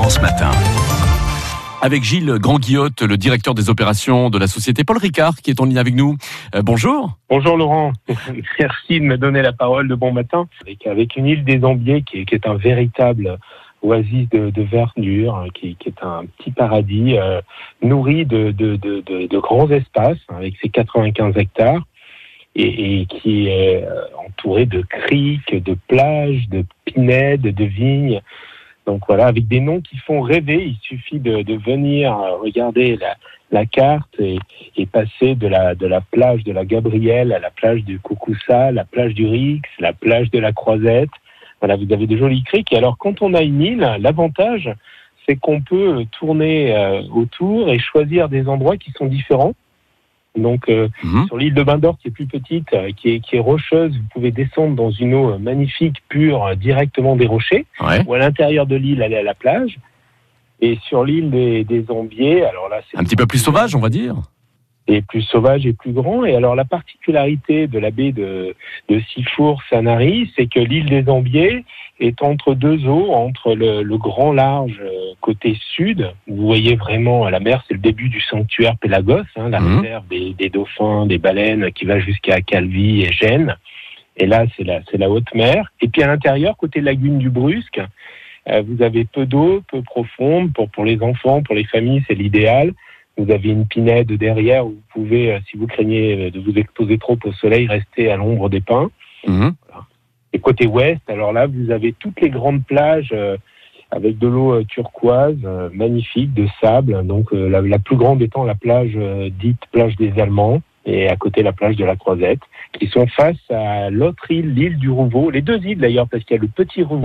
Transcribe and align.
Matin. 0.00 0.50
Avec 1.82 2.02
Gilles 2.02 2.38
Grand-Guillotte, 2.38 3.02
le 3.02 3.18
directeur 3.18 3.54
des 3.54 3.68
opérations 3.68 4.30
de 4.30 4.38
la 4.38 4.46
société 4.46 4.82
Paul 4.82 4.96
Ricard, 4.96 5.36
qui 5.36 5.50
est 5.50 5.60
en 5.60 5.66
ligne 5.66 5.78
avec 5.78 5.94
nous. 5.94 6.16
Euh, 6.54 6.62
bonjour. 6.62 7.18
Bonjour 7.28 7.56
Laurent, 7.58 7.92
merci 8.58 8.98
de 8.98 9.04
me 9.04 9.18
donner 9.18 9.42
la 9.42 9.52
parole 9.52 9.88
de 9.88 9.94
bon 9.94 10.10
matin. 10.10 10.48
Avec, 10.86 11.16
une 11.16 11.26
île 11.26 11.44
des 11.44 11.62
Ambiers 11.64 12.02
qui 12.02 12.18
est, 12.18 12.46
un 12.46 12.54
véritable 12.54 13.38
oasis 13.82 14.28
de, 14.30 14.62
verdure, 14.62 15.36
hein, 15.36 15.46
qui, 15.54 15.76
est 15.84 16.02
un 16.02 16.24
petit 16.38 16.50
paradis 16.50 17.18
euh, 17.18 17.42
nourri 17.82 18.24
de, 18.24 19.38
grands 19.38 19.70
espaces, 19.70 20.18
hein, 20.30 20.36
avec 20.38 20.54
ses 20.62 20.70
95 20.70 21.36
hectares, 21.36 21.82
et, 22.56 23.00
et 23.00 23.06
qui 23.06 23.48
est 23.48 23.84
euh, 23.84 24.04
entouré 24.26 24.64
de 24.64 24.80
criques, 24.80 25.62
de 25.62 25.76
plages, 25.88 26.48
de 26.48 26.64
pinèdes, 26.86 27.42
de 27.42 27.64
vignes. 27.64 28.22
Donc 28.86 29.02
voilà, 29.06 29.26
avec 29.26 29.46
des 29.46 29.60
noms 29.60 29.80
qui 29.80 29.98
font 29.98 30.20
rêver, 30.20 30.64
il 30.66 30.78
suffit 30.82 31.18
de, 31.18 31.54
venir 31.58 32.12
regarder 32.40 32.98
la, 33.50 33.66
carte 33.66 34.18
et, 34.18 34.38
passer 34.86 35.34
de 35.34 35.46
la, 35.46 35.74
de 35.74 35.86
la 35.86 36.00
plage 36.00 36.44
de 36.44 36.52
la 36.52 36.64
Gabrielle 36.64 37.32
à 37.32 37.38
la 37.38 37.50
plage 37.50 37.84
du 37.84 37.98
Coucoussa, 37.98 38.72
la 38.72 38.84
plage 38.84 39.14
du 39.14 39.26
Rix, 39.26 39.62
la 39.78 39.92
plage 39.92 40.30
de 40.30 40.38
la 40.38 40.52
Croisette. 40.52 41.10
Voilà, 41.60 41.76
vous 41.76 41.92
avez 41.92 42.06
de 42.06 42.16
jolis 42.16 42.42
criques. 42.42 42.72
Et 42.72 42.78
alors, 42.78 42.96
quand 42.98 43.20
on 43.22 43.34
a 43.34 43.42
une 43.42 43.60
île, 43.60 43.96
l'avantage, 44.00 44.70
c'est 45.26 45.36
qu'on 45.36 45.60
peut 45.60 46.04
tourner 46.10 46.74
euh, 46.74 47.02
autour 47.14 47.68
et 47.68 47.78
choisir 47.78 48.28
des 48.28 48.48
endroits 48.48 48.76
qui 48.76 48.90
sont 48.92 49.06
différents. 49.06 49.52
Donc, 50.36 50.68
euh, 50.68 50.88
mmh. 51.02 51.26
sur 51.26 51.36
l'île 51.36 51.54
de 51.54 51.62
Bain 51.62 51.78
d'Or, 51.78 51.98
qui 52.00 52.08
est 52.08 52.12
plus 52.12 52.26
petite, 52.26 52.72
euh, 52.72 52.90
qui, 52.96 53.14
est, 53.14 53.20
qui 53.20 53.36
est 53.36 53.40
rocheuse, 53.40 53.92
vous 53.92 54.08
pouvez 54.12 54.30
descendre 54.30 54.76
dans 54.76 54.90
une 54.90 55.14
eau 55.14 55.38
magnifique, 55.38 55.96
pure, 56.08 56.54
directement 56.56 57.16
des 57.16 57.26
rochers, 57.26 57.66
ouais. 57.80 58.04
ou 58.06 58.14
à 58.14 58.18
l'intérieur 58.18 58.66
de 58.66 58.76
l'île, 58.76 59.02
aller 59.02 59.16
à 59.16 59.22
la 59.22 59.34
plage. 59.34 59.78
Et 60.60 60.78
sur 60.86 61.04
l'île 61.04 61.30
des, 61.30 61.64
des 61.64 61.84
alors 61.88 62.68
là, 62.68 62.80
c'est 62.90 62.98
un 62.98 63.04
petit 63.04 63.16
peu 63.16 63.26
plus 63.26 63.38
sauvage, 63.38 63.74
on 63.74 63.80
va 63.80 63.88
dire. 63.88 64.16
Et 64.86 65.02
plus 65.02 65.22
sauvage 65.22 65.66
et 65.66 65.72
plus 65.72 65.92
grand. 65.92 66.24
Et 66.24 66.34
alors, 66.34 66.54
la 66.54 66.64
particularité 66.64 67.66
de 67.66 67.78
la 67.78 67.90
baie 67.90 68.12
de, 68.12 68.54
de 68.88 69.00
Sifour-Sanary, 69.00 70.30
c'est 70.36 70.46
que 70.46 70.60
l'île 70.60 70.86
des 70.86 71.08
Ambiers 71.08 71.64
est 72.00 72.22
entre 72.22 72.54
deux 72.54 72.86
eaux, 72.86 73.12
entre 73.12 73.54
le, 73.54 73.82
le, 73.82 73.98
grand 73.98 74.32
large 74.32 74.82
côté 75.30 75.56
sud, 75.76 76.12
vous 76.26 76.44
voyez 76.44 76.74
vraiment 76.74 77.28
la 77.28 77.38
mer, 77.38 77.62
c'est 77.68 77.74
le 77.74 77.80
début 77.80 78.08
du 78.08 78.20
sanctuaire 78.20 78.76
Pélagos, 78.78 79.30
hein, 79.36 79.48
la 79.48 79.60
mmh. 79.60 79.80
réserve 79.80 80.08
des, 80.08 80.34
des, 80.34 80.48
dauphins, 80.48 81.06
des 81.06 81.18
baleines, 81.18 81.70
qui 81.70 81.84
va 81.84 82.00
jusqu'à 82.00 82.40
Calvi 82.40 83.02
et 83.02 83.12
Gênes. 83.12 83.56
Et 84.16 84.26
là, 84.26 84.44
c'est 84.56 84.64
la, 84.64 84.80
c'est 84.90 84.98
la 84.98 85.08
haute 85.08 85.32
mer. 85.32 85.70
Et 85.80 85.86
puis 85.86 86.02
à 86.02 86.08
l'intérieur, 86.08 86.56
côté 86.56 86.80
lagune 86.80 87.18
du 87.18 87.30
Brusque, 87.30 87.80
euh, 88.48 88.62
vous 88.66 88.82
avez 88.82 89.04
peu 89.04 89.24
d'eau, 89.24 89.62
peu 89.70 89.82
profonde. 89.82 90.52
Pour, 90.52 90.68
pour 90.68 90.84
les 90.84 91.00
enfants, 91.00 91.42
pour 91.44 91.54
les 91.54 91.64
familles, 91.64 92.02
c'est 92.08 92.16
l'idéal. 92.16 92.72
Vous 93.16 93.30
avez 93.30 93.50
une 93.50 93.66
pinède 93.66 94.10
derrière 94.10 94.66
où 94.66 94.70
vous 94.70 94.82
pouvez, 94.92 95.38
si 95.48 95.56
vous 95.56 95.68
craignez 95.68 96.32
de 96.32 96.40
vous 96.40 96.58
exposer 96.58 96.98
trop 96.98 97.18
au 97.24 97.32
soleil, 97.34 97.68
rester 97.68 98.10
à 98.10 98.16
l'ombre 98.16 98.48
des 98.48 98.60
pins. 98.60 98.90
Mmh. 99.28 99.50
Voilà. 99.68 99.86
Et 100.32 100.40
côté 100.40 100.66
ouest, 100.66 101.02
alors 101.08 101.32
là, 101.32 101.46
vous 101.46 101.70
avez 101.70 101.92
toutes 101.92 102.20
les 102.20 102.30
grandes 102.30 102.64
plages 102.64 103.12
euh, 103.12 103.36
avec 103.90 104.18
de 104.18 104.28
l'eau 104.28 104.52
euh, 104.52 104.64
turquoise, 104.64 105.38
euh, 105.44 105.68
magnifique, 105.72 106.32
de 106.34 106.46
sable. 106.60 107.04
Donc 107.06 107.32
la, 107.32 107.60
la, 107.60 107.78
plus 107.78 107.96
grande 107.96 108.22
étant 108.22 108.44
la 108.44 108.54
plage 108.54 108.96
dite 109.40 109.60
plage 109.72 109.96
des 109.96 110.18
Allemands 110.20 110.62
et 110.86 111.08
à 111.08 111.16
côté 111.16 111.42
la 111.42 111.52
plage 111.52 111.76
de 111.76 111.84
la 111.84 111.96
Croisette, 111.96 112.40
qui 112.78 112.86
sont 112.86 113.06
face 113.06 113.50
à 113.50 113.90
l'autre 113.90 114.30
île, 114.30 114.54
l'île 114.54 114.78
du 114.78 114.90
Rouveau. 114.90 115.30
Les 115.30 115.42
deux 115.42 115.58
îles 115.64 115.78
d'ailleurs, 115.78 116.08
parce 116.08 116.24
qu'il 116.24 116.36
y 116.36 116.38
a 116.38 116.42
le 116.42 116.48
petit 116.48 116.82
Rouveau 116.82 116.98